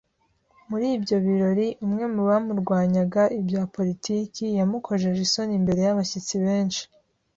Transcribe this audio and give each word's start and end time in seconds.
Muri 0.69 0.87
ibyo 0.97 1.17
birori, 1.25 1.67
umwe 1.85 2.05
mu 2.13 2.21
bamurwanyaga 2.29 3.23
ibya 3.39 3.61
politiki 3.75 4.43
yamukojeje 4.59 5.19
isoni 5.27 5.53
imbere 5.59 5.79
y’abashyitsi 5.83 6.35
benshi 6.45 6.83